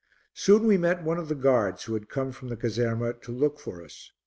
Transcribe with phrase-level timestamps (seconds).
[0.33, 3.59] Soon we met one of the guards who had come from the caserma to look
[3.59, 4.11] for us.